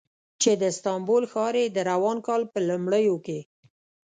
چې 0.41 0.51
د 0.59 0.61
استانبول 0.73 1.23
ښار 1.31 1.53
یې 1.61 1.65
د 1.75 1.77
روان 1.91 2.17
کال 2.27 2.41
په 2.51 2.59
لومړیو 2.69 3.15
کې 3.25 3.39